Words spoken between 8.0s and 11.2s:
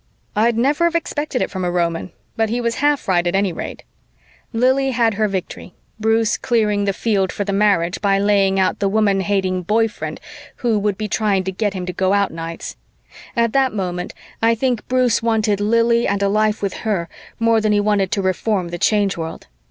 by laying out the woman hating boy friend who would be